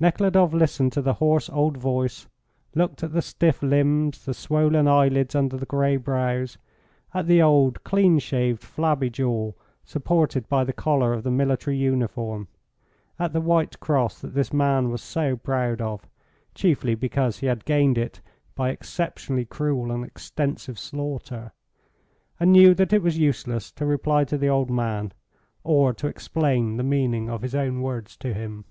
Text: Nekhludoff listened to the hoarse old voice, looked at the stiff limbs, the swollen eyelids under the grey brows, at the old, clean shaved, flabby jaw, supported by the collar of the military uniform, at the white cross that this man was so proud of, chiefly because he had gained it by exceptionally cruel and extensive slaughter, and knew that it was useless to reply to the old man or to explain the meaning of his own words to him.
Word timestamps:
Nekhludoff 0.00 0.52
listened 0.52 0.92
to 0.94 1.00
the 1.02 1.12
hoarse 1.22 1.48
old 1.48 1.76
voice, 1.78 2.26
looked 2.74 3.04
at 3.04 3.12
the 3.12 3.22
stiff 3.22 3.62
limbs, 3.62 4.24
the 4.24 4.34
swollen 4.34 4.88
eyelids 4.88 5.36
under 5.36 5.56
the 5.56 5.66
grey 5.66 5.96
brows, 5.96 6.58
at 7.14 7.28
the 7.28 7.40
old, 7.40 7.84
clean 7.84 8.18
shaved, 8.18 8.60
flabby 8.64 9.08
jaw, 9.08 9.52
supported 9.84 10.48
by 10.48 10.64
the 10.64 10.72
collar 10.72 11.12
of 11.12 11.22
the 11.22 11.30
military 11.30 11.76
uniform, 11.76 12.48
at 13.20 13.32
the 13.32 13.40
white 13.40 13.78
cross 13.78 14.20
that 14.20 14.34
this 14.34 14.52
man 14.52 14.90
was 14.90 15.00
so 15.00 15.36
proud 15.36 15.80
of, 15.80 16.08
chiefly 16.56 16.96
because 16.96 17.38
he 17.38 17.46
had 17.46 17.64
gained 17.64 17.96
it 17.96 18.20
by 18.56 18.70
exceptionally 18.70 19.44
cruel 19.44 19.92
and 19.92 20.04
extensive 20.04 20.76
slaughter, 20.76 21.52
and 22.40 22.50
knew 22.50 22.74
that 22.74 22.92
it 22.92 23.00
was 23.00 23.16
useless 23.16 23.70
to 23.70 23.86
reply 23.86 24.24
to 24.24 24.36
the 24.36 24.48
old 24.48 24.70
man 24.72 25.12
or 25.62 25.94
to 25.94 26.08
explain 26.08 26.78
the 26.78 26.82
meaning 26.82 27.30
of 27.30 27.42
his 27.42 27.54
own 27.54 27.80
words 27.80 28.16
to 28.16 28.34
him. 28.34 28.64